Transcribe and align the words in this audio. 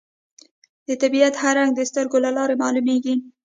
د 0.87 0.89
طبیعت 1.01 1.33
هر 1.43 1.53
رنګ 1.59 1.71
د 1.75 1.81
سترګو 1.89 2.17
له 2.25 2.31
لارې 2.37 2.55
معلومېږي 2.63 3.15